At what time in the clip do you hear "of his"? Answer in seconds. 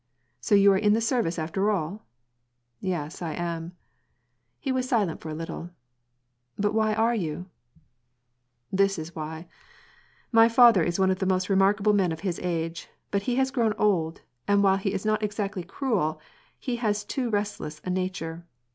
12.11-12.39